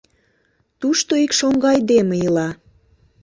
Тушто 0.79 1.11
ик 1.25 1.31
шоҥго 1.39 1.67
айдеме 1.75 2.15
ила. 2.27 2.49